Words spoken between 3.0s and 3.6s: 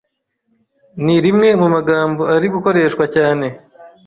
cyane